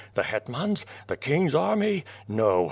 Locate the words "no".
2.27-2.59